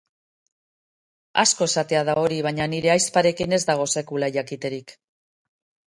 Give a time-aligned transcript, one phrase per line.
[1.43, 4.99] Asko esatea da hori, baina nire ahizparekin ez dago sekula jakiterik.